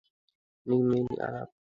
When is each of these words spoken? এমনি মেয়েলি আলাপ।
এমনি 0.65 0.77
মেয়েলি 0.89 1.15
আলাপ। 1.27 1.49